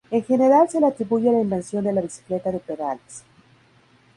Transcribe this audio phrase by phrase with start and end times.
[0.09, 3.23] En general se le atribuye la invención de la bicicleta de pedales.